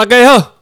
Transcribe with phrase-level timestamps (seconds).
[0.00, 0.54] 大家好，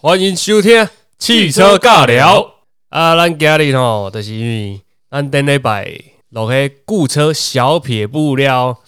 [0.00, 0.88] 欢迎收听
[1.18, 2.54] 汽车尬聊。
[2.88, 8.78] 啊，咱今日吼，就是因为咱顶礼拜落去雇车小撇布了，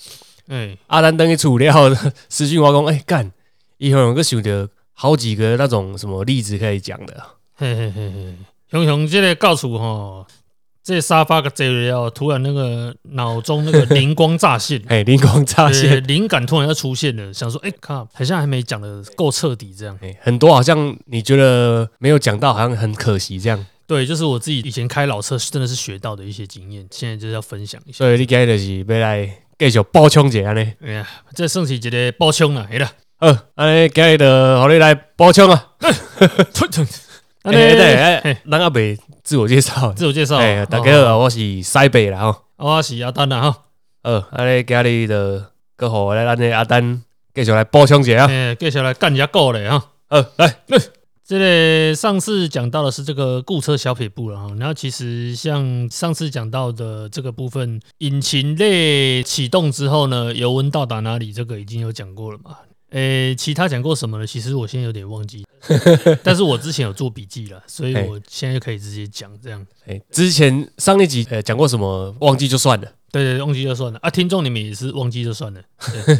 [0.47, 1.97] 哎，啊，咱等去处了，
[2.31, 3.33] 私讯我讲，哎、干，
[3.79, 7.15] 以后有个想着好几个那种什么例子可以讲的。
[7.57, 8.35] 嘿嘿嘿嘿，
[8.71, 10.25] 熊熊这个告诉吼，
[10.89, 19.99] 这沙发个坐了，突然那个脑中那个灵光乍现， 哎，灵光乍对现，灵感突然要出现了，想说，哎、靠，好像还没讲的够彻底，这样。
[20.01, 23.67] 哎，很多好像你觉得没有讲到，好像很可惜这样。
[23.87, 27.99] 对，就是我自己以前开老车真的是学到的一些经验，现在就是要分享一下。
[27.99, 30.73] 所以你今日就是要来继续补充一下呢。
[30.81, 34.25] 哎呀，这算是一个补充啦，哎啦，好，安尼今日就
[34.63, 35.67] 互你来补充啊。
[37.43, 39.93] 安哎，对， 尼哎，咱阿未自我介绍。
[39.93, 42.45] 自我介绍，哎，大哦家好，我是西北啦吼。
[42.57, 43.65] 我是阿丹啦哈，
[44.03, 45.43] 好，安尼今日就
[45.77, 47.03] 搁互咱的阿丹
[47.35, 48.25] 继续来补充一下。
[48.25, 49.85] 哎，接下来干一下够嘞哈。
[50.09, 50.55] 呃，来，
[51.27, 62.57] 这类上次讲到的是这个雇车小撇步了哈，然后其实像上次讲到的这个部分，引擎类启动之后呢，油温到达哪里，这个已经有讲过了嘛。
[62.91, 64.27] 诶，其他讲过什么呢？
[64.27, 65.45] 其实我现在有点忘记，
[66.25, 69.65] 但是我之前有做笔记了，所以我现在就可以直接讲这样。
[69.87, 75.61] 哎，之前上一集呃讲过什么，忘记就算了，对对，对忘记就算了啊，听众你们也是忘记就算了，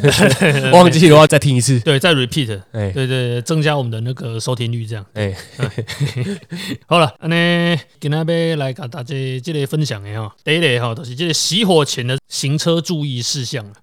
[0.71, 1.79] 忘记的话再听一次。
[1.85, 5.03] 对，再 repeat，哎对对，对增加我们的那个收听率这样。
[5.13, 5.35] 哎，
[6.85, 13.73] 好了，安尼今天要来给大家这个分享的哈，第一类哈，就是这个熄火前的行车注意事项啊。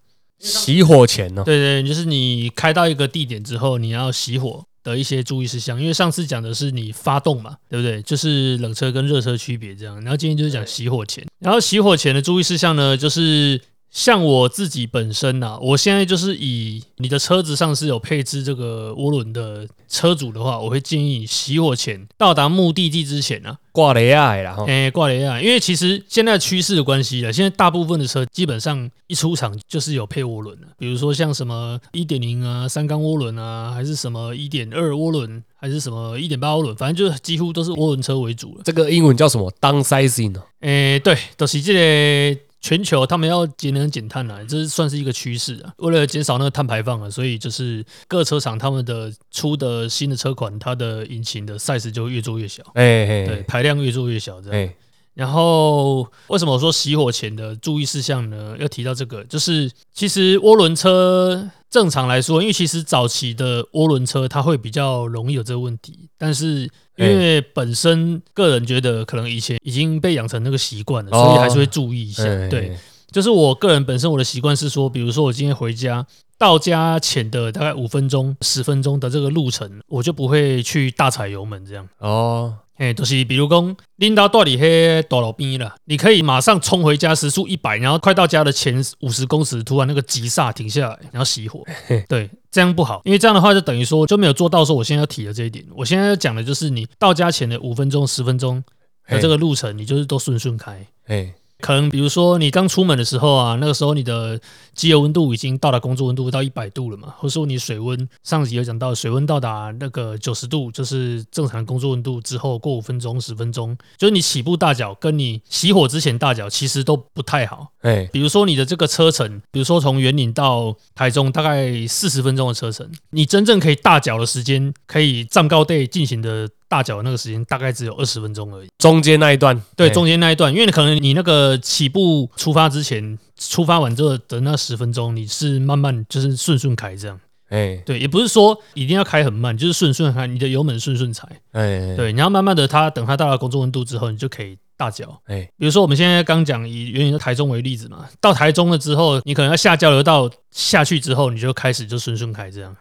[0.40, 5.80] 熄火前呢，对对，就是你开到一个地点之后，你要熄火的一些注意事项。
[5.80, 8.02] 因为上次讲的是你发动嘛，对不对？
[8.02, 9.94] 就是冷车跟热车区别这样。
[10.02, 13.60] 然后今天就是讲熄火前，然后熄火前的注意事项呢，就是
[13.96, 24.66] 像我自己本身呐、我现在就是以你的车子上是有配置这个涡轮的车主的话，我会建议熄火前到达目的地之前啊，挂雷亚的啦吼。
[24.66, 38.60] 哎、挂雷啊，因为其实现在趋势的关系了，现在大部分的车基本上一出厂就是有配涡轮的，比如说像什么一点零啊、三缸涡轮啊，还是什么一点二涡轮，还是什么一点八涡轮，反正就是几乎都是涡轮车为主了。
[38.62, 40.42] 这个英文叫什么？downsizing 哦。
[40.60, 45.72] 哎、对，都、是这个全球他们要节能减碳啊，这是算是一个趋势啊。
[45.78, 54.58] 为了减少那个碳排放啊，所以就是各车厂他们的出的新的车款，它的引擎的 size 就越做越小，哎对，哎排量越做越小，这样。
[54.58, 54.74] 哎，
[55.14, 58.56] 然后为什么我说熄火前的注意事项呢？
[58.58, 66.62] 要提到这个，就是其实涡轮车正常来说，因为其实早期的涡轮车它会比较容易有这个问题，但是
[66.96, 72.24] 因为本身个人觉得可能以前已经被养成那个习惯了，哦所以还是会注意一下。
[72.24, 72.74] 哎对，，
[73.10, 76.06] 就是我个人本身我的习惯是说，比如说我今天回家。
[76.38, 81.88] 到家前的大概五分钟、十分钟的这个路程，我就不会去大踩油门这样。
[81.96, 91.64] 哦，哎，就是比如讲，拎到到底黑大路边了，你可以马上冲回家，时速一百，然后快到家的前五十公尺，突然那个急刹停下来，然后熄火。
[92.08, 95.64] 对，这样不好，因为这样的话就等于说就没有做到说我现在要提的这一点。
[95.74, 98.62] 我现在要讲的就是你到家前的五分钟、十分钟
[99.08, 100.86] 的这个路程，你就是都顺顺开。
[101.06, 104.40] 哎可能比如说你刚出门的时候啊，那个时候你的
[104.74, 117.68] 机油温度已经到达工作温度到一百度了嘛，或者说你水温上集有讲到水温到达那个九十度，就是正常的工作温度之后过五分钟十分钟，就是你起步大脚跟你熄火之前大脚其实都不太好。
[117.80, 128.68] 哎比如说你的这个车程，比如说从园林到台中大概四十分钟的车程，你真正可以大脚的时间，可以站高地进行的大脚的那个时间大概只有二十分钟而已。
[128.78, 137.18] 中间那一段，对，哎中间那一段，因为可能你那个起步出发之前，出发完之后的那十分钟，你是慢慢就是顺顺开这样。
[137.48, 141.28] 哎对，也不是说一定要开很慢，就是顺顺开，你的油门顺顺踩。
[141.52, 145.22] 哎，对，你要慢慢的，它等它到了工作温度之后，你就可以大脚。
[145.26, 152.76] 哎比如说我们现在刚讲以原以台中为例子嘛，到台中了之后，你可能要下交流道下去之后，你就开始就顺顺开这样。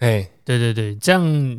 [0.00, 1.58] 哎对对对，这样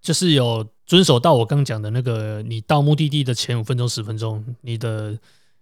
[0.00, 5.18] 就是有遵守到我刚讲的那个，你到目的地的前五分钟、十分钟，你的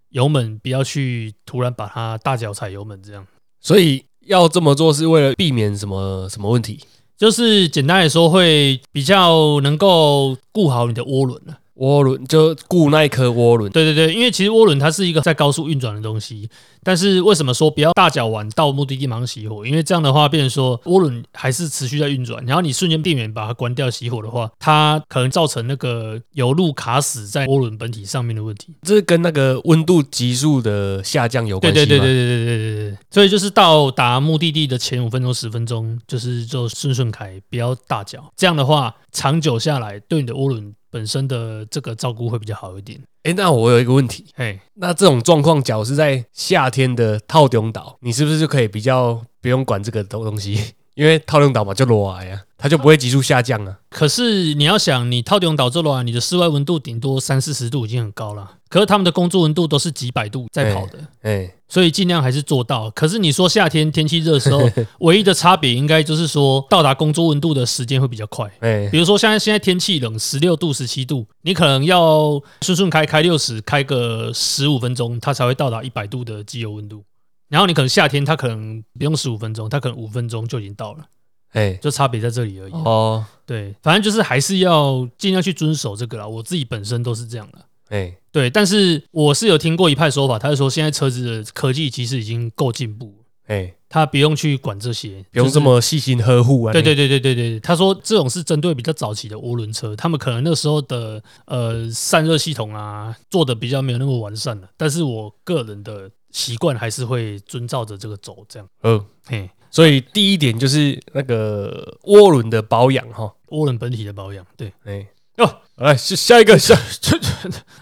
[0.09, 3.25] 油门不要去突然把它大脚踩油门，这样
[3.59, 6.79] 所以要这么做是为了避免什么什么问题？
[7.17, 11.57] 就是简单来说会比较能够顾好你的涡轮了。
[11.77, 16.49] 涡轮就固那一颗涡轮，对对对，因为其实涡轮它是一个在高速运转的东西，
[16.83, 19.65] 但是为什么说不要大脚玩到目的地马上熄火？
[19.65, 28.73] 因为这样的话，变成说涡轮还是持续在运转，然后你瞬间电源把它关掉熄火的话，它可能造成那个油路卡死在涡轮本体上面的问题。
[28.83, 31.99] 这是跟那个温度急速的下降有对关系吗？
[31.99, 38.31] 对对对对对对对对，所以就是到达目的地的前五分钟、十分钟，就是就顺顺开，不要大脚。
[38.37, 42.97] 这样的话，长久下来对你的涡轮本身的这个照顾会比较好一点。
[43.23, 50.57] 哎，那我有一个问题，嘿，那这种状况，假如是在夏天的套顶岛，你是不是就可以比较不用管这个东东西？
[50.93, 53.77] 因为套顶岛嘛就裸癌啊，它就不会急速下降啊。
[53.89, 62.89] 可是你要想，你套顶岛这啊，你的室外温度顶多三四十度已经很高了，可是他们的工作温度都是几百度在跑的，哎，所以尽量还是做到。
[62.91, 64.59] 可是你说夏天天气热的时候，
[64.99, 68.49] 唯一的差别应该就是说到达工作温度的时间会比较快。
[68.59, 77.03] 哎，比如说，现在现在天气冷，十六度、十七度，你可能要顺顺开开六十，开个十五分钟，它才会到达一百度的机油温度。
[77.47, 81.05] 然后你可能夏天，它可能不用十五分钟，它可能五分钟就已经到了，
[81.53, 82.71] 哎，就差别在这里而已。
[82.73, 86.27] 哦，对，反正就是还是要尽量去遵守这个啦。
[86.27, 87.59] 我自己本身都是这样的。
[87.89, 96.73] 哎，对，但是我是有听过一派说法，他是说现在车子的科技其实已经够进步了，哎，他不用去管这些，不用就是这么细心呵护啊。
[96.73, 104.69] 对对对对对对，他说这种是针对比较早期的涡轮车，他们可能那时候的呃散热系统啊做的比较没有那么完善了。
[104.75, 108.67] 但是我个人的习惯还是会遵照着这个走，这样。
[108.81, 113.31] 呃，嘿，所以第一点就是那个涡轮的保养哈。
[113.49, 114.73] 涡轮本体的保养，对。
[114.83, 115.07] 哎，
[115.37, 116.73] 哦，来下下一个 下，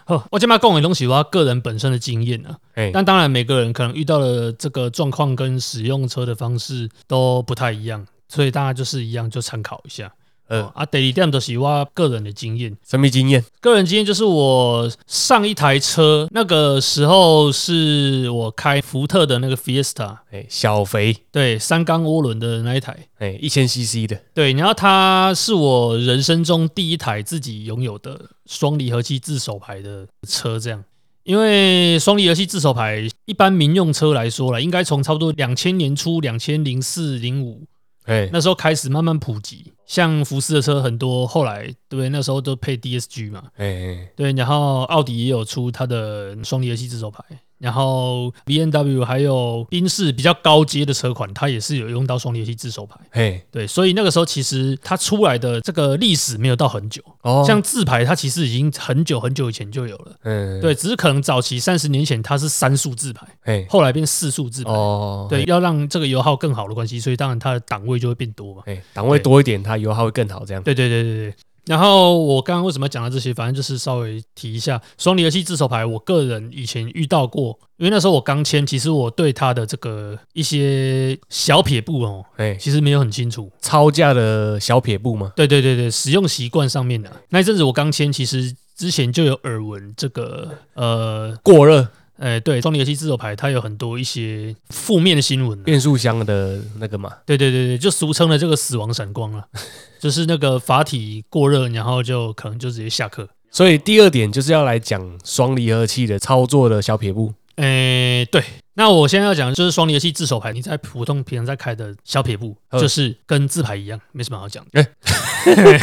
[0.07, 10.11] 哦，我今麦讲的东西，我个人本身的经验啊，哎，但当然每个人可能遇到的这个状况跟使用车的方式都不太一样，所以大家就是一样就参考一下。
[10.47, 12.75] 呃哦，啊，第二点就是我个人的经验。
[12.85, 13.43] 什么经验？
[13.61, 30.83] 个人经验就是我上一台车那个时候是我开福特的那个 Fiesta，哎，小肥，对，三缸涡轮的那一台，哎，一千 CC 的，对，然后它是我人生中第一台自己拥有的双离合器自手排的车，这样。
[31.23, 37.63] 因为双离合器自手排，一般民用车来说了，应该从差不多两千年初，两千零四零五
[38.05, 39.71] 哎，那时候开始慢慢普及。
[39.85, 42.09] 像福斯的车很多，后来对不对？
[42.09, 47.23] 那时候都配 DSG 嘛，哎哎，对，然后奥迪也有出它的双离合器自手排，
[47.63, 52.99] 然后 B N W 还有宾士比较高阶的车款，它也是有用到双离合器自手排。
[53.09, 60.11] 嘿，对，所以那个时候其实它出来的这个历史没有到很久，哦，像自排它其实已经很久很久以前就有了。
[60.23, 64.69] 嗯，对，只是可能早期三十年前它是三速自排，哎，后来变四速自排。
[64.69, 68.63] 哦，对，要让这个油耗更好的关系，所以当然它的档位就会变多嘛。
[68.65, 70.61] 哎，档位多一点，它油耗会更好，这样。
[70.61, 71.35] 对对对对对。
[71.65, 73.33] 然后我刚刚为什么讲到这些？
[73.33, 83.49] 反正就是稍微提一下双离合器自手牌，我个人以前遇到过，因为那时候我刚签，其实我对它的这个一些小撇步哦，哎，其实没有很清楚。
[83.61, 85.31] 超价的小撇步吗？
[85.35, 91.87] 对对对对，使用习惯上面的那一阵子我刚签，其实之前就有耳闻这个呃，过热，
[92.17, 99.47] 呃，对，双离合器自走牌它有很多一些负面的新闻啊、变速箱的那个嘛，对对对对，就俗称的这个死亡闪光了，
[99.99, 103.27] 就是那个阀体过热，然后就可能就直接下课。
[103.51, 107.33] 所以第二点就是要来讲双离合器的操作的小撇步。
[107.57, 112.81] 诶，对，那我现在要讲的就是双离合器自手排，你在普通平常在开的小撇步，嗯。
[112.81, 114.85] 就是跟自排一样，没什么好讲的。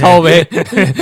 [0.01, 0.45] 靠背，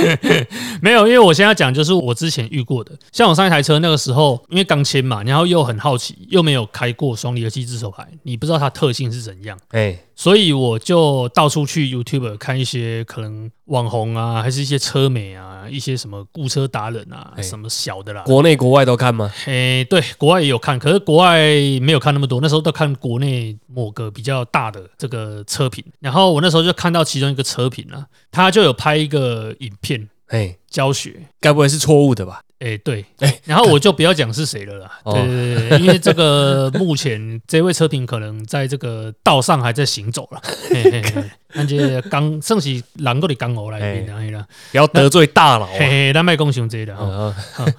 [0.81, 18.23] 没有，因为我现在要讲就是我之前遇过的，像我上一台车那个时候，因为刚签嘛，然后又很好奇，又没有开过双离合器自手排，你不知道它特性是怎样，哎，所以我就到处去 YouTube 看一些可能网红啊，还是一些车美啊，一些什么雇车达人啊，哎什么小的啦。
[18.23, 19.31] 国内国外都看吗？
[19.45, 21.39] 诶，对，国外也有看，可是国外
[21.81, 32.41] 没有看那么多，那时候都看国内某个比较大的这个车评，然后我那时候就看到其中一个车评啊，他就有拍一个影片哎，教学，该不会是错误的吧？
[32.59, 34.99] 哎，对，哎然后我就不要讲是谁了啦。
[35.05, 40.41] 哦对对对对，因为这个目前这位车评可能在这个道上还在行走了。
[40.69, 45.71] 嘿嘿嘿，咱这刚算是人过的江湖来 面啊，嘿啦，不要得罪大佬啊！
[45.79, 45.79] 嘿
[46.09, 47.05] 嘿，咱卖讲伤这的吼。
[47.05, 47.33] 嗯，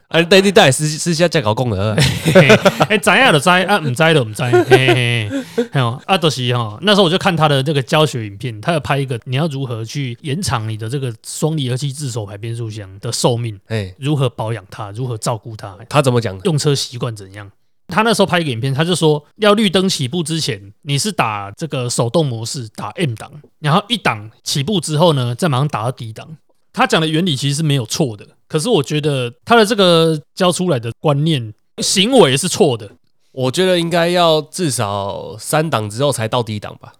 [0.09, 2.49] 啊， 你你带，私私下再搞讲的，嘿嘿
[2.89, 4.43] 哎，知影就知，啊，唔知就唔知。
[4.43, 4.95] 嘿嘿
[5.29, 15.77] 嘿，嘿哦啊，就是哈，那时候我就看他的这个教学影片，他要拍一个你要如何去延长你的这个双离合器自手排变速箱的寿命，哎，如何保养它，如何照顾它。
[15.89, 16.45] 他怎么讲的？
[16.45, 17.51] 用车习惯怎样。
[17.91, 26.37] 他那时候拍一个影片，他就说要绿灯起步之前，你是打这个手动模式，打 M 档，然后一档起步之后呢，再马上打到 D 档。
[26.73, 32.89] 他讲的原理其实是没有错的，可是我觉得他的这个教出来的观念行为是错的。
[33.33, 36.93] 我觉得应该要至少三档之后才到低档吧。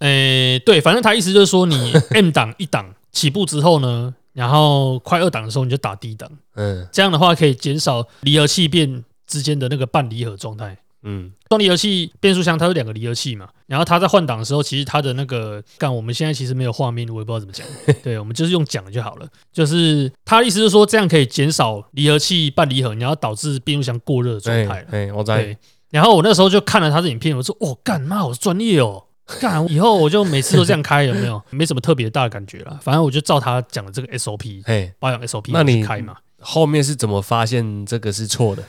[0.00, 10.78] 诶，对，反正他意思就是说，你 M 档一档起步之后呢，然后快二档的时候你就打低档，嗯这样的话可以减少离合器变之间的那个半离合状态。
[11.06, 17.66] 嗯，双离合器变速箱它有两个离合器嘛，然后它在换挡的时候，其实它的那个干，我们现在其实没有画面，我也不知道怎么讲，
[18.02, 19.28] 对我们就是用讲的就好了。
[19.52, 24.88] 就是他的意思是说，这样可以减少离合器半离合，然后导致变速箱过热的状态了。
[24.92, 25.58] 哎，我在对，
[25.90, 29.04] 然后我那时候就看了他的影片，我说：“哦，干妈，好专业哦！
[29.40, 31.42] 干，以后我就每次都这样开，有没有？
[31.50, 36.16] 没什么特别大的感觉了，反正我就照他讲的这个 SOP 哎，保养 SOP 那你去开嘛。
[36.40, 38.62] 后面是怎么发现这个是错的？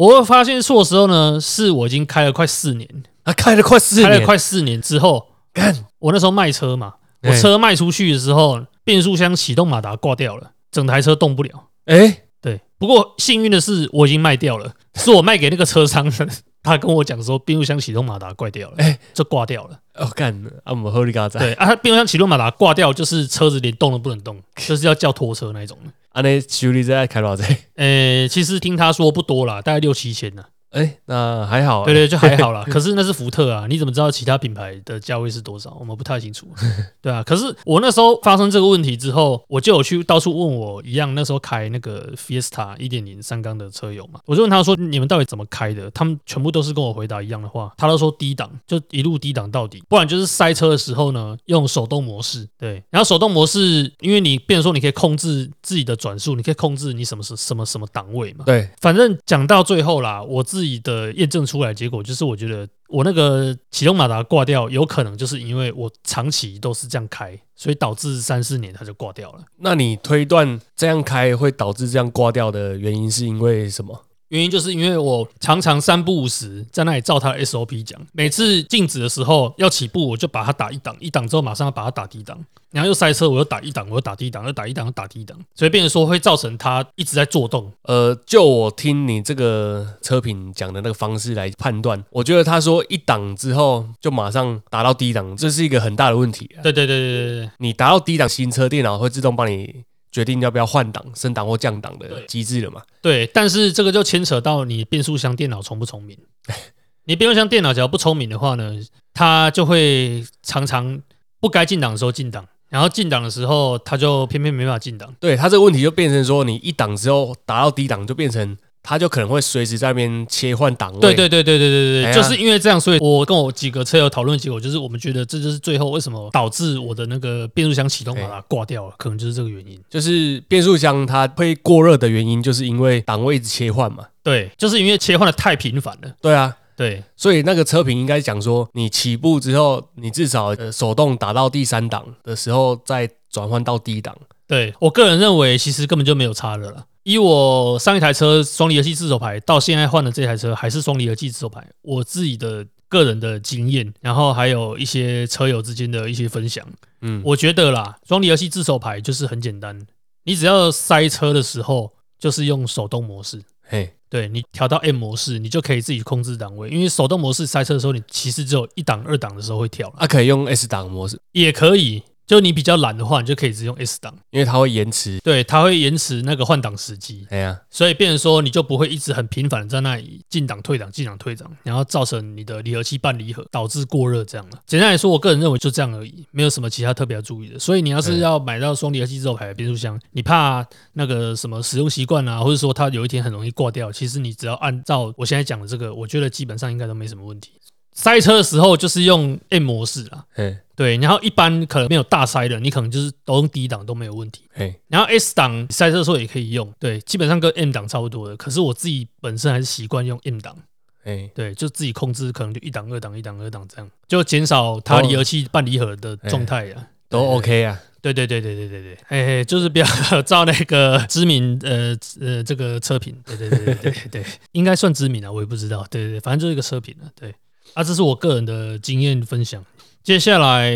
[0.00, 2.88] 我发现错的时候呢，是我已经开了快四年，
[3.24, 4.04] 啊，开了快四年。
[4.04, 11.50] 开了年，快四年之后，干，我那时候卖车嘛，我哎车卖出去的时候，变速箱启动马达挂掉了，整台车动不了。
[11.84, 16.26] 哎，对，不过幸运的是我已经卖掉了，是我卖给那个车商的，
[16.64, 18.98] 他跟我讲说变速箱启动马达挂掉了，哎。
[19.12, 19.78] 就挂掉了。
[19.96, 25.92] 哦干，啊，我们喝你嘎仔，对啊，它变速箱启动马达挂掉，就是车子连动都不能动，就是要叫拖车那一种的。
[26.10, 27.56] 啊，那修理在开多少钱？
[27.74, 30.44] 呃，其实听他说不多啦，大概六七千呢。
[30.70, 32.64] 哎，那还好，对对，就还好啦。
[32.70, 35.76] 可是那是福特啊，你怎么知道其他品牌的价位是多少？
[35.80, 36.46] 我们不太清楚。
[37.02, 45.90] 对啊，可是我那时候发生这个问题之后，我就有去到处问我一样那时候开那个 Fiesta 一点零三缸的车友嘛，我就问他说你们到底怎么开的？
[45.90, 52.46] 他们全部都是跟我回答一样的话，他都说低档就一路低档到底，不然就是塞车的时候呢用手动模式。
[52.56, 58.44] 对，然后手动模式，因为你变成说你可以控制自己的转速，你可以控制你什么什什么什么档位嘛。
[58.44, 69.42] 对，反正讲到最后啦，我自自己的验证出来结果就是，我觉得我那个启动马达挂掉，有可能就是因为我长期都是这样开，所以导致三四年它就挂掉了。
[69.56, 74.04] 那你推断这样开会导致这样挂掉的原因是因为什么？
[74.30, 82.38] 原因就是因为我常常三不五时在那里照他的 SOP 讲，每次静止的时候要起步，我就把它打一档，一档之后马上要把它打低档，
[82.70, 87.72] 然后又塞车，我又打一档，我又打低档，又打一档，又打低档，所以变成说会造成它一直在做动。
[87.82, 96.62] 呃，就我听你这个车评讲的那个方式来判断，我觉得他说一档之后就马上打到低档，这是一个很大的问题啊。
[96.62, 102.82] 对对对对对对，你打到低档，新车电脑会自动帮你决定要不要换挡、升档或降档的对机制了嘛？
[103.00, 106.18] 对，但是这个就牵扯到你变速箱电脑聪不聪明。
[107.04, 108.78] 你变速箱电脑只要不聪明的话呢，
[109.14, 111.00] 它就会常常
[111.40, 115.12] 不该进档的时候进档，然后进档的时候它就偏偏没办法进档。
[115.18, 121.00] 对，它这个问题就变成说，你一档之后达到低档，就变成它就可能会随时在那边切换档位。
[121.00, 129.80] 对对对对对对对，哎呀就是因为这样，所以我跟我几个车友讨论的结果就是，我们觉得这就是最后为什么导致我的那个变速箱启动把它挂掉了，可能就是这个原因。
[129.88, 134.06] 就是变速箱它会过热的原因，就是因为档位一直切换嘛。
[134.22, 136.12] 对，就是因为切换的太频繁了。
[136.20, 144.16] 对啊，对所以那个车评应该讲说，你起步之后，你至少、呃、手动打到第三档的时候，再转换到低档。
[144.50, 146.84] 对我个人认为，其实根本就没有差的了啦。
[147.04, 156.66] 以我上一台车双离合器自手排到现在换的这台车还是双离合器自手排，我自己的个人的经验，然后还有一些车友之间的一些分享，
[157.00, 159.86] 嗯，我觉得啦，双离合器自手排就是很简单，
[160.24, 163.40] 你只要塞车的时候就是用手动模式。
[163.62, 166.68] 嘿，对你调到 M 模式，你就可以自己控制档位。
[166.70, 172.02] 因为手动模式塞车的时候，你其实只有一档、二档的时候会跳了，啊，可以用 S 档模式，也可以。
[172.30, 175.18] 就你比较懒的话，你就可以只用 S 档，因为它会延迟。
[175.24, 184.60] 对，它会延迟那个换挡时机，哎呀，所以变成说你就不会一直很频繁的在那里进档、退档、进档、退档，然后造成你的离合器半离合，导致过热这样了。
[184.64, 187.58] 简单来说，我个人认为就这样而已，没有什么其他特别要注意的。
[187.58, 197.50] 所以你要是要买到双离合器自动排的变速箱，你怕那个什么使用习惯啊，或者说它有一天很容易挂掉，其实你只要按照我现在讲的这个，我觉得基本上应该都没什么问题。
[197.92, 204.44] 塞车的时候就是用 M 模式啊，嘿，对，然后一般可能没有大塞的，你可能就是都用 D 档都没有问题。
[204.52, 208.36] 嘿，然后 S 档塞车的时候也可以用，对，基本上跟 M 档差不多的。
[208.36, 210.56] 可是我自己本身还是习惯用 M 档，
[211.02, 216.88] 嘿，对，就自己控制，可能就一档、二档、一档、二档这样，就减少它离合器半离合的状态呀。
[217.08, 217.80] 都 OK 啊。
[218.02, 219.86] 对对对对对对对，嘿嘿，就是不要
[220.22, 227.34] 照那个知名呃呃这个车评，对对对对对对，应该算知名啊，我也不知道，对对对，反正就是一个车评啊，对
[227.74, 229.64] 啊，这是我个人的经验分享。
[230.02, 230.74] 接下来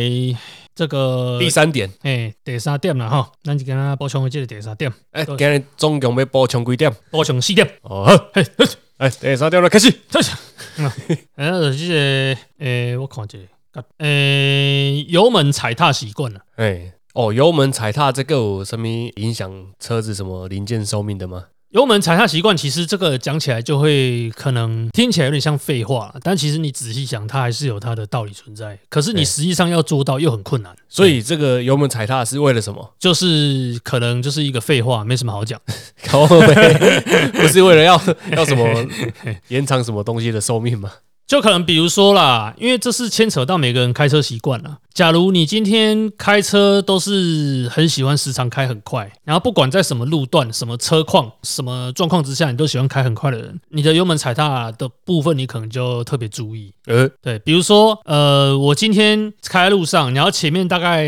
[0.74, 6.92] 这个第三点，诶第三点了哈，咱就跟他补充这个第三点，哎，对今日总共要补充几点？
[7.10, 7.66] 补充四点。
[7.82, 8.66] 哦，好嘿，嘿
[8.98, 9.92] 哎，第三点了，开始。
[11.34, 13.38] 然后 就是这个，诶、我看这
[13.72, 16.40] 个，诶、油门踩踏习惯了。
[16.56, 21.46] 哎，哦，油门踩踏这个有什么影响车子什么零件寿命的吗？
[21.74, 28.78] 油门踩踏习惯，其实这个讲起来就会可能听起来有点像废话，但其实你仔细想，它还是有它的道理存在。
[28.88, 32.94] 可是你对实际上要做到又很困难，所以这个油门踩踏是为了什么？
[33.00, 35.60] 就是可能就是一个废话，没什么好讲。
[36.06, 38.00] 不是为了要
[38.36, 38.64] 要什么
[39.48, 40.92] 延长什么东西的寿命吗？
[41.26, 44.78] 就可能比如说啦，因为这是牵扯到每个人开车习惯了。
[44.94, 56.72] 假如你今天开车都是很喜欢时常开很快，然后不管在什么路段、什么车况、什么状况之下，你都喜欢开很快的人，你的油门踩踏的部分你可能就特别注意。
[56.86, 61.04] 呃，对，比如说，呃，我今天开在路上，然后前面大概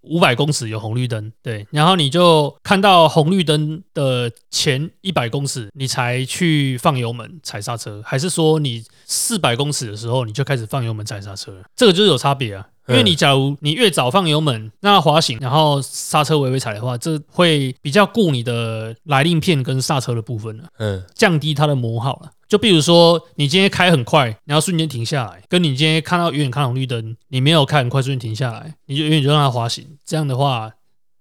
[0.00, 11.64] 五百公尺有红绿灯，对，然后你就看到红绿灯的前一百公尺，你才去放油门踩刹车，还是说你四百公尺的时候你就开始放油门踩刹车了？
[11.76, 12.66] 这个就是有差别啊。
[12.88, 20.64] 因为你假如你越早放油门，那滑行，然后刹车微微踩的话，这会比较顾你的来令片跟刹车的部分了。
[20.78, 22.30] 嗯，降低它的磨耗了。
[22.48, 29.86] 就比如说，你今天开很快，然后瞬间停下来，跟你今天看到远远看红绿灯，你没有开很快，瞬间停下来，你就远远就让它滑行。
[30.02, 30.70] 这样的话，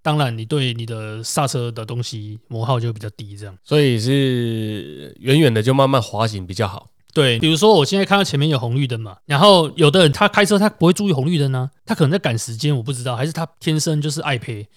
[0.01, 3.35] 当然你对你的刹车的东西磨耗就比较低。
[3.37, 6.87] 这样所以是远远的就慢慢滑行比较好。
[7.17, 14.67] 对，比如说我现在看到前面有红绿灯嘛，然后有的人他开车他不会注意红绿灯呢、他可能在赶时间，我不知道，还是他天生就是爱赔，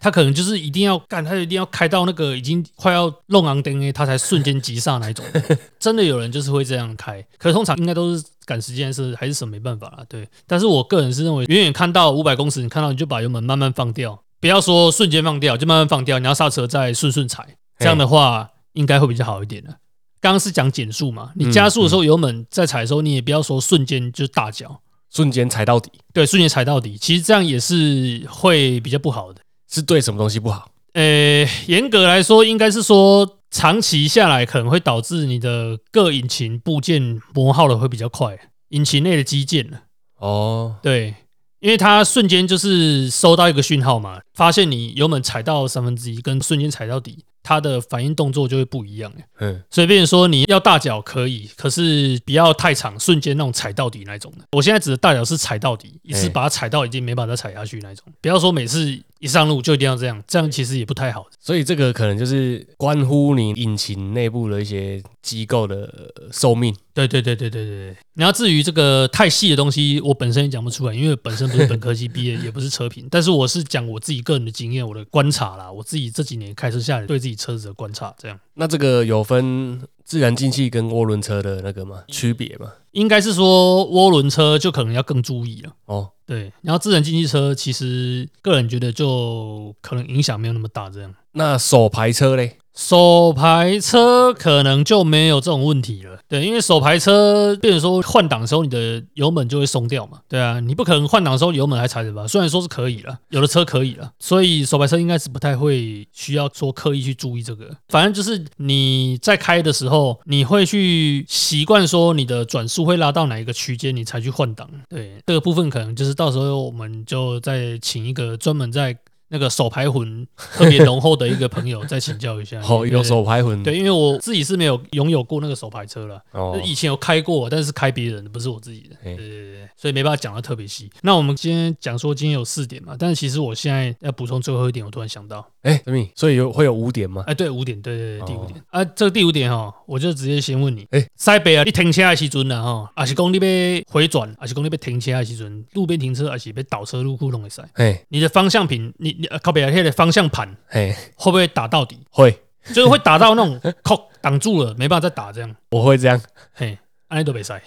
[0.00, 5.22] 他可能就是一定要干，他一定要开到那个已经快要弄昂灯诶，他才瞬间急刹那一种。
[5.78, 10.26] 真的有人就是会这样开，可是通常应该都是赶时间是还是什么没办法啦，对。
[10.46, 17.46] 但是我个人是认为，远远看到五百公尺，你看到你就把油门慢慢放掉，不要说瞬间放掉，就慢慢放掉，你要刹车再顺顺踩，
[17.78, 19.76] 这样的话应该会比较好一点的。
[20.24, 24.80] 刚刚是讲减速嘛，你加速的时候油门在踩的时候，你也不要说瞬间就大脚，
[25.14, 29.42] 瞬间踩到底对，瞬间踩到底，其实这样也是会比较不好的。
[29.70, 30.70] 是对什么东西不好？
[30.94, 38.34] 呃，严格来说，应该是说长期下来可能会导致你的各引擎部件磨耗的会比较快，
[38.70, 39.80] 引擎内的机件呢，
[40.16, 41.14] 哦，对，
[41.60, 49.12] 因为它瞬间就是收到一个讯号嘛，发现你油门踩到三分之一，跟瞬间踩到底，它的反应动作就会不一样。
[49.38, 54.46] 嗯，所以，变成说你要大脚可以，可是不要太长，瞬间那种踩到底那种的。
[54.52, 58.04] 我现在指的大脚是踩到底，一次哎把它踩到已经没办法再踩下去那种。
[58.20, 61.24] 不要说每次一上路就一定要这样，这样其实也不太好。
[61.40, 65.76] 所以这个可能就是关乎你引擎内部的一些机构的
[66.16, 66.76] 呃寿命。
[66.92, 67.96] 对对对对对对对。
[68.12, 78.38] 然后至于这个太细的东西，我本身也讲不出来，因为本身不是本科系毕业，也不是车评， 但是我是讲我自己个人的经验，我的观察啦，我自己这几年开车下来对自己车子的观察，这样。
[78.52, 82.04] 那这个有分自然进气跟涡轮车的那个吗？
[82.08, 82.70] 区别吗？
[82.92, 85.72] 应该是说涡轮车就可能要更注意了。
[85.86, 92.58] 哦，对，然后智能经济车其实个人觉得就可能影响没有那么大，这样那手排车嘞？
[92.74, 96.18] 手排车可能就没有这种问题了。
[96.28, 100.18] 对，因为手排车，变成说换挡的时候，你的油门就会松掉嘛。
[100.28, 102.26] 对啊，你不可能换挡的时候油门还踩着吧？
[102.26, 107.70] 虽然说是可以了，有的车可以了，所以手排车应该是不太会需要说刻意去注意这个。
[107.88, 114.68] 反正就是你在开的时候，你会去习惯说你的转速会拉到哪一个区间，你才去换挡。
[114.88, 118.96] 对，这个部分可能就是到时候我们就再请一个专门在
[119.34, 122.60] 那个手牌魂特别浓厚的一个朋友再请教一下。
[122.70, 123.60] 哦，有手牌魂。
[123.64, 128.94] 对，因为我自己是没有拥有过那个手牌车了，哦，以前有开过，但是开别人的，不是我自己的。
[129.02, 130.88] 对对对对，所以没办法讲的特别细。
[131.02, 136.08] 那我们今天讲说今天有四点嘛，但是其实我现在要补充最后一点，我突然想到，哎，什么？
[136.14, 137.24] 所以有会有五点吗？
[137.26, 147.66] 哎，对，五点，对对对，第五哦点啊，这个第五点哈，我就直接先问你，哎塞北啊，你停车的时阵啊，哈，还是讲你被回转，还是讲你被停车的时阵，路边停车还是被倒车入库弄会塞。
[147.74, 151.98] 哎，你的方向品，你靠北啊，那个方向盘嘿，会不会打到底？
[152.10, 152.30] 会，
[152.72, 155.54] 就是会打到那种 扣挡住了，没办法再打这样。
[155.70, 156.20] 我会这样，
[156.52, 157.60] 嘿，安利都没塞，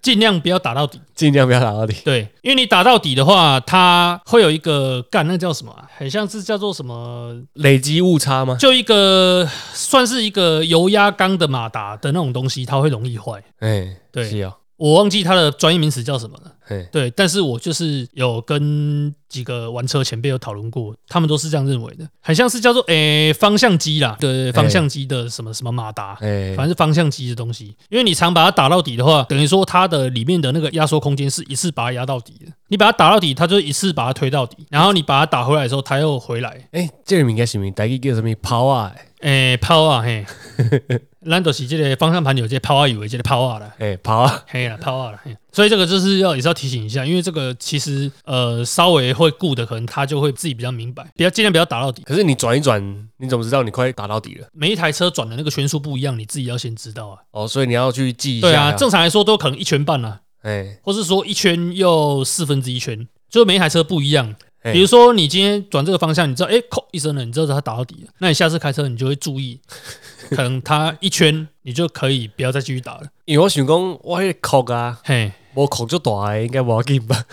[0.00, 1.00] 尽量不要打到底。
[1.14, 1.94] 尽量不要打到底。
[2.04, 8.56] 对，因为你打到底的话，它会有一个干，那叫什么啊、很像是叫做什么，累积误差吗？
[8.58, 13.42] 就一个算是一个油压缸的马达的那种东西，它会容易坏。
[13.60, 16.52] 哎，对是哦，我忘记它的专业名词叫什么了。
[16.68, 32.52] 嘿，对，但是我就是有跟几个玩车前辈有讨论过，他们都是这样认为的，很像是叫做诶、方向机啦，对对对，方向机的什么什么马达，哎，反正是方向机的东西，因为你常把它打到底的话，等于说它的里面的那个压缩空间是一次把它压到底的。
[32.66, 36.68] 你把它打到底，它就一次把它推到底，然后你把它打回来的时候，它又回来。
[36.72, 38.92] 哎，这个物件是毋是大家叫什么抛啊？
[39.20, 40.26] 诶、抛啊嘿，
[41.28, 52.02] 咱都是这个方向盘有这个 power 油的这个 power 啦，哎，跑啊，嘿啦 power 啦，嘿所以这个就是要也是要提醒一下，因为这个其实呃稍微会顾的，可能他就会自己比较明白，比较尽量不要打到底。
[52.02, 54.46] 可是你转一转，你怎么知道你快打到底了？
[54.52, 57.18] 每一台车转的那个圈数不一样，你自己要先知道啊。
[57.30, 58.48] 哦，所以你要去记一下。
[58.48, 64.34] 对啊，正常来说都可能一圈半啊，哎，或是说一圈又四分之一圈，就每一台车不一样。
[64.62, 69.60] 哎比如说你今天转这个方向，你知道，哎，扣一声了，你知道它打到底了，那你下次开车你就会注意，
[70.30, 73.02] 可能它一圈你就可以不要再继续打了。
[73.24, 77.24] 因为我想讲，我迄个壳啊，嘿，我壳就大的，应该无要紧吧？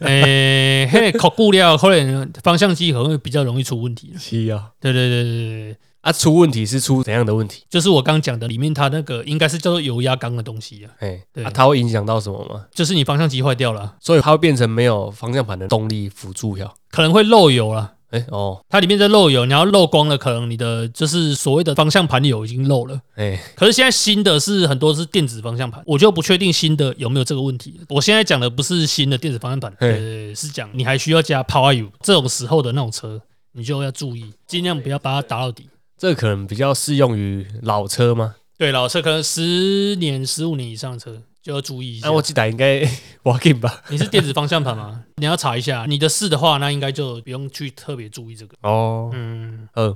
[0.00, 4.12] 诶，嘿，扣固料可能方向机可能会比较容易出问题。
[4.18, 7.64] 是啊，对对对对对对，啊，出问题是出怎样的问题？
[7.68, 12.66] 就是我刚讲的，里面它那个应该是叫做油压缸的东西啊，哎，对啊，它会影响到什么吗？
[12.72, 16.72] 就是你方向机坏掉了，所以它会变成没有方向盘的动力辅助呀？
[16.90, 17.94] 可能会漏油了。
[18.14, 23.00] 哎，哦，它里面在漏油，你要漏光了，可能你的就是所谓的方向盘油已经漏了。
[23.16, 27.80] 哎，可是现在新的是很多是电子方向盘，我就不确定新的有没有这个问题。
[27.88, 33.20] 我现在讲的不是新的电子方向盘，嘿呃，是讲你还需要加 Power 这种时候的那种车，
[33.52, 35.68] 你就要注意，尽量不要把它打到底。
[35.98, 38.36] 这可能比较适用于老车吗？
[38.56, 42.06] 对，老车可能十年、十五年以上的车就要注意一下。
[42.08, 42.80] 那我记得应该
[43.22, 43.82] 无要紧吧？
[43.90, 45.04] 你是电子方向盘吗？
[45.20, 45.84] 你要查一下。
[45.86, 48.56] 你的是的话，那应该就不用去特别注意这个。
[48.62, 49.94] 哦，嗯，嗯，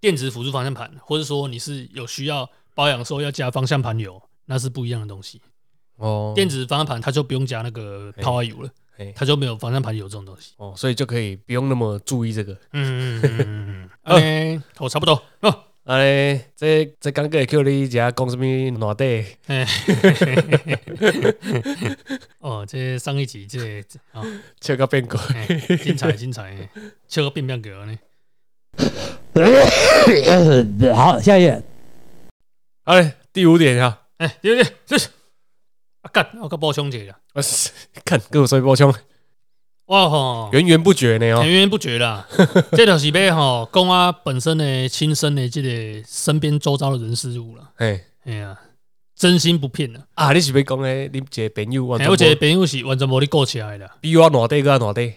[0.00, 5.40] 电子辅助方向盘，或者说你是有需要保养的时候要加方向盘油，那是不一样的东西。
[5.98, 10.54] 哦，电子方向盘它就不用加那个嘿 Power 油了，哎，它就没有方向盘油这种东西。
[10.56, 12.52] 哦，所以就可以不用那么注意这个。
[12.72, 13.90] 嗯嗯嗯嗯嗯。
[14.16, 15.64] OK，我差不多哦。
[15.88, 19.24] 啊咧，这这刚个叫你食讲什么暖底？
[19.46, 19.66] 哎，
[22.40, 23.80] 哦，这上一集这
[24.12, 24.22] 啊，
[24.60, 25.18] 笑到变鬼。
[25.34, 25.46] 哎
[25.78, 26.68] 精彩精彩，哎
[27.08, 27.98] 笑个变变狗呢。
[30.94, 31.62] 好，下一页。
[32.84, 35.08] 好嘞，第五点啊，哎，第五点是
[36.02, 37.70] 啊干，我个补充一下，啊是
[38.04, 38.94] 看跟我说一波枪，
[39.88, 41.60] 哇吼，源源不绝呢哦源。
[41.60, 42.26] 源不绝啦。
[42.72, 45.68] 这就是要吼讲啊本身的亲身的这个
[46.06, 47.70] 身边周遭的人事物啦。
[47.76, 48.54] 哎哎呀，
[49.16, 49.98] 真心不骗的。
[50.12, 55.14] 啊，你是要讲诶，你一个朋友完哎，我一个朋友是完全无你顾起来的，比我暖底个暖底，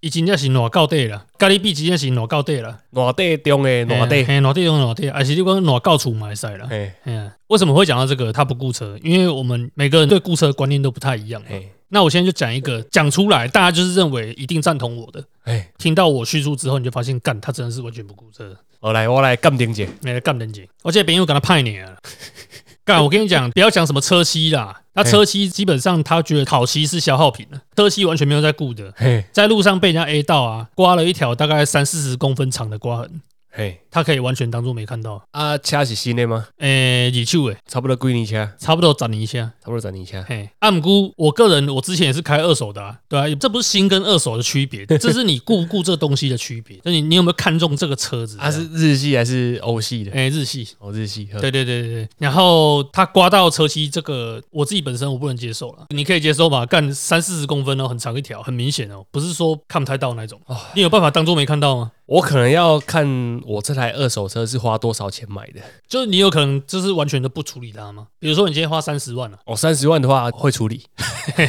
[0.00, 2.78] 伊真正是烂到底啦，甲你比真正是烂到底啦。
[2.90, 4.22] 暖底中诶暖底。
[4.22, 6.68] 嘿，烂底用烂底，还是你讲烂到厝嘛会使啦。
[6.70, 8.32] 哎哎呀，为什么会讲到这个？
[8.32, 11.48] 他不顾车，因为我们每个人对顾车的观念都不太一样嘛。
[11.50, 11.60] 哎
[11.94, 15.24] 那我现在就讲一个，讲出来，大家就是认为一定赞同我的。
[15.44, 18.44] 哎，听到我叙述之后，你就发现，干，他真的是完全不顾这，
[18.80, 19.86] 我来我来鉴定者。
[20.02, 20.60] 没来干人家。
[20.82, 21.96] 而且别人又跟他派你了。
[22.84, 29.24] 干，我跟你讲，不要讲什么车漆啦，那车漆基本上他觉得烤漆是消耗品了，车漆完全没有在顾的，嘿。
[29.30, 33.22] 在路上被人家 A 到啊，刮了一条大概三四十公分长的刮痕，
[33.56, 35.24] 嘿，他可以完全当做没看到。
[35.30, 36.48] 啊，车是新的吗？
[36.58, 39.52] 诶、二手诶，差不多几年车，差不多攒你一下。
[39.62, 40.24] 差不多十年车。
[40.28, 46.80] 嘿，按估我个人，我之前也是开二手的、啊，对啊，这不是新跟二手的区别， 这是你顾不顾这东西的区别。
[46.82, 48.36] 那你你有没有看中这个车子？
[48.40, 50.10] 啊，是日系还是欧系的？
[50.10, 51.28] 哎、日系，哦，日系。
[51.32, 52.08] 呵对对对对对。
[52.18, 55.86] 然后它刮到车漆这个，我自己本身我不能接受了。
[55.90, 56.66] 你可以接受吧？
[56.66, 60.40] 干三四十公分哦，很长一条，很明显哦，不是说看不太到那种。
[60.46, 61.92] 哦你有办法当做没看到吗？
[62.06, 65.60] 我可能要看我这台二手车是花多少钱买的。
[65.88, 68.08] 就是你有可能就是完全都不处理它吗？
[68.18, 70.84] 比如说你今天花三十万了、哦，三十万的话会处理。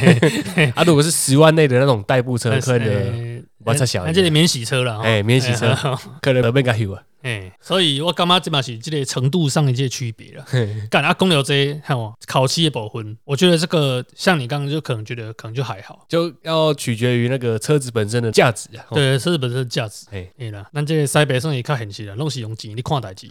[0.75, 7.03] 啊，如果是十万内的那种代步车， 可能呃我再想那这里免洗车了哈，哎免洗车哎可能没个有啊。
[7.25, 10.45] 哎，所以我感觉这嘛是这个程度上的这个区别了。
[10.47, 10.69] 嘿。
[10.91, 18.85] 干啊，公牛这看我烤漆的保分，我觉得这个像你刚刚就可能觉得可能就还好，就要取决于那个车子本身的价值啊。
[18.89, 20.05] 哦，对，车子本身的价值。
[20.11, 23.27] 嘿，对啦，咱这个西北算也较现实啦，拢是用钱你看代志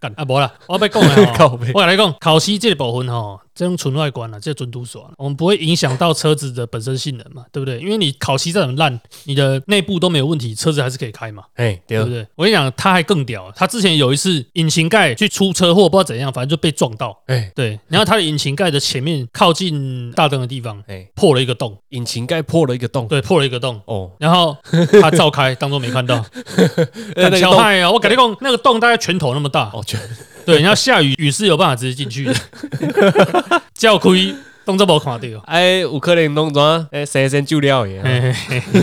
[0.00, 1.70] 干啊，无啦，我要讲的吼， 靠背。
[1.72, 7.80] 我跟你讲，烤漆这个部分吼，这种纯外观啊，这个准度爽，我们不会影响到车子的本身性能嘛，对不对？
[7.80, 11.44] 因为你烤漆再怎么烂，你的内部都没有问题，车子还是可以开嘛。
[11.54, 12.26] 哎，对对不，对？
[12.36, 17.18] 我跟你讲，他还更屌，他之前有一次引擎盖去出车祸，不知道怎样，反正就被撞到。
[17.26, 23.08] 哎对，然后他的引擎盖的前面靠近大灯的地方哎，破了一个洞，引擎盖破了一个洞。
[23.08, 23.80] 对，破了一个洞。
[23.86, 24.54] 哦，然后
[25.00, 26.22] 他照开，当做没看到。
[27.16, 27.90] 那个洞小害啊！
[27.90, 29.70] 我跟你讲，那个洞大概拳头那么大。
[29.72, 29.98] 哦，全
[30.46, 33.62] 对，你要下雨雨是有办法直接进去的。
[33.74, 34.34] 叫亏
[34.66, 35.26] 动作无看到。
[35.46, 36.60] 哎，有可能弄怎？
[36.90, 38.02] 哎，生生救了耶。
[38.04, 38.82] 嘿嘿嘿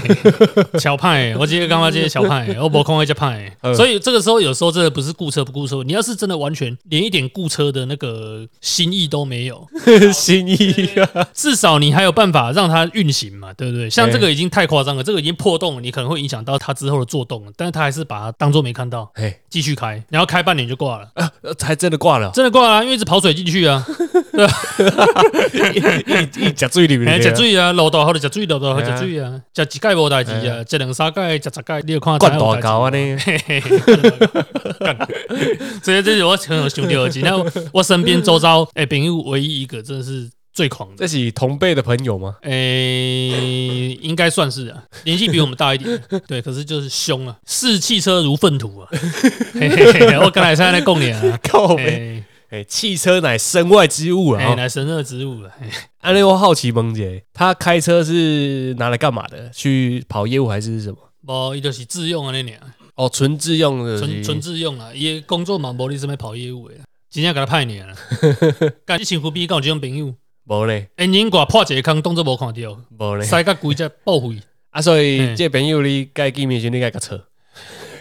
[0.55, 3.75] 嘿超派， 我今天刚刚这些小派，我无空会加派，嗯。
[3.75, 9.67] 所以这个时候有时候真的不是顾车不顾车，你要是真的完全连一点顾车的那个心意都没有，
[10.15, 10.55] 心意
[11.01, 13.89] 啊，至少你还有办法让它运行嘛，对不对？
[13.89, 23.85] 像这个已经太夸张了，这个已经破洞了，你可能会影响到它之后的做动了，但是他还是把它当做没看到，哎，继续开，然后开半年就挂了，呃还真的挂了，真的挂了啊、因为一直跑水进去啊，
[25.72, 25.72] 一
[26.39, 33.17] 一夹嘴里，面食水啊，路道好就食水，路道好嘿啊食水啊，食一盖无代志啊，食两三盖，食十盖，你有看灌大高啊呢。
[33.17, 33.79] 嘿嘿嘿
[34.79, 34.97] 干
[35.83, 37.21] 所以这是我很有兄弟耳机。
[37.21, 42.35] 然后我身边周遭哎朋友唯一一个真的是最狂的，这是同辈的朋友吗？
[42.41, 42.51] 哎，
[44.01, 48.87] 应该算是啊，年纪比我们大一点，对，可是就是凶啊，视汽车如粪土啊。
[49.53, 54.53] 嘿嘿嘿我刚才在那供你啊，靠背，哎哎，汽车乃身外之物哎，啊！
[54.53, 55.49] 乃神热之物了。
[55.59, 55.67] 嘿
[56.01, 59.49] 安利我好奇萌姐，他开车是拿来干嘛的？
[59.49, 60.97] 去跑业务还是什么？
[61.25, 62.59] 无，伊就是自用啊那年，
[62.93, 67.87] 哦，纯自用的，纯纯自用啊，伊的工作嘛无你什么跑业务的啦，真正给他派你啊。
[68.85, 70.13] 干你身躯边敢有这种朋友？
[70.45, 73.25] 无嘞，引擎挂破一个坑，当作无看到，无嘞。
[73.25, 74.39] 塞甲规只报废。
[74.69, 77.25] 啊，所以这朋友你该见面时你该个车，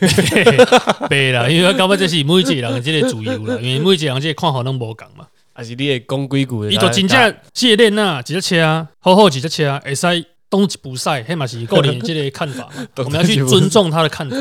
[1.08, 5.26] 对啦，因为我感觉这是每一个人的这个自由啦，因为每一个人这个看法拢无共嘛。
[5.54, 6.72] 还是你会讲几句的？
[6.72, 12.88] 伊就真正这个练啊，一只车啊，好好一只车，会使东一步赛，迄嘛是个人的这个看法嘛。
[13.04, 14.36] 我们要去尊重他的看法。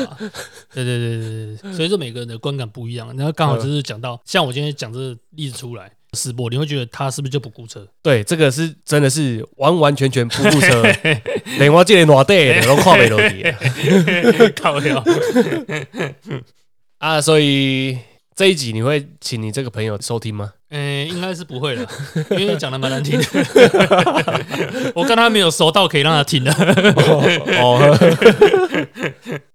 [0.72, 3.14] 对对对对对，所以说每个人的观感不一样。
[3.14, 7.86] 然后刚好就是讲到，像我今天讲这个例子出来，世博，你会觉得他是不是就不顾车？
[8.02, 10.82] 对，这个是真的是完完全全不顾车，
[11.58, 13.58] 连我这个暖地的都看不落去啊
[14.60, 15.02] 靠掉。
[16.98, 17.20] 啊！
[17.20, 17.98] 所以
[18.36, 20.52] 这一集你会请你这个朋友收听吗？
[20.68, 21.86] 诶、应该是不会了，
[22.38, 23.26] 因为讲的蛮难听的。
[24.94, 26.52] 我跟他没有熟到可以让他听的。
[27.58, 27.98] 哦，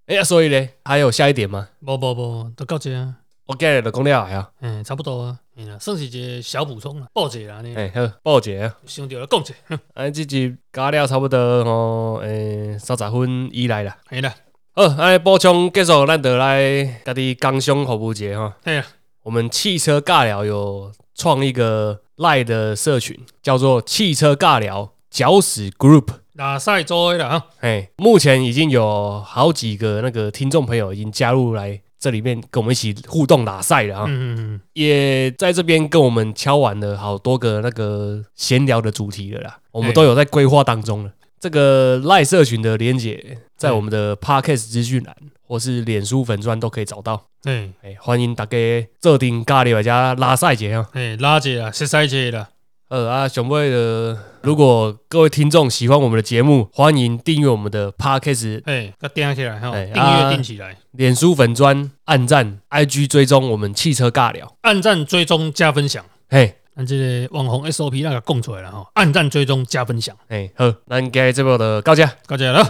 [0.08, 1.70] 哎呀，所以呢，还有下一点吗？
[1.86, 3.16] 不不不，都到这啊。
[3.48, 5.40] 我今日就讲了呀，嗯，差不多啊。
[5.56, 7.74] 嗯啦，算是一个小补充啦，报一啦呢。
[7.78, 8.76] 哎，好，报一啊！
[8.86, 9.54] 想到了讲者，
[9.94, 13.98] 啊，这集加了差不多吼，诶，三十分以来啦。
[14.10, 14.36] 系啦，
[14.74, 18.54] 好，安补充结束，咱就来家己工商服务节哈。
[18.66, 18.86] 嘿啊，
[19.24, 26.10] 我们汽车尬聊有创一个赖的社群，叫做汽车尬聊搅屎 Group。
[26.34, 27.48] 拉赛做的啦哈。
[27.62, 41.12] 哎，目前已经有好几个那个听众朋友已经加入来这里面跟我们一起互动打赛了啊，嗯嗯也在这边跟我们敲完了好多个那个闲聊的主题了啦，我们哎都有在规划当中了。
[41.40, 47.28] 这个赖社群的连接在我们的 Podcast 资讯栏或是脸书粉砖都可以找到。
[47.46, 48.58] 嗯，嘿，哎，欢迎大家
[49.00, 50.90] 做定咖喱加拉赛节啊！
[50.92, 52.50] 嘿，拉姐啊，是赛者啦。
[52.90, 64.56] 呃啊，熊妹的，如果各位听众喜欢我们的节目，欢迎订阅我们的 Podcast 嘿，甲订起来订啊阅订起来，脸书粉砖、按赞、IG 追踪我们汽车尬聊。
[64.62, 66.06] 按赞追踪加分享。
[66.30, 72.66] 嘿，咱这个网红 SOP 那个供出来了哈，按赞追踪加分享，嘿，好，咱今日这部的告假，告假了。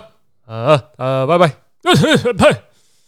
[0.48, 1.48] 呃呃，拜拜。
[2.34, 2.62] 呸！